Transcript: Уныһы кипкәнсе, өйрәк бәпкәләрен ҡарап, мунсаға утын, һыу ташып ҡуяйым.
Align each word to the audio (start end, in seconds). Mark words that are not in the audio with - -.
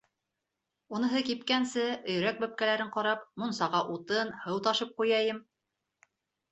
Уныһы 0.99 1.21
кипкәнсе, 1.27 1.85
өйрәк 2.15 2.41
бәпкәләрен 2.45 2.91
ҡарап, 2.99 3.29
мунсаға 3.43 3.87
утын, 3.99 4.37
һыу 4.47 4.67
ташып 4.71 4.99
ҡуяйым. 5.03 5.45